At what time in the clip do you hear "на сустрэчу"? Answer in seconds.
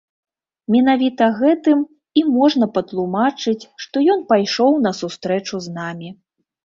4.87-5.55